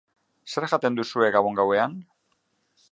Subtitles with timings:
[0.53, 1.97] Zer jaten duzue gabon gauean?